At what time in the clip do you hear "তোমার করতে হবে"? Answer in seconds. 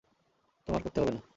0.67-1.11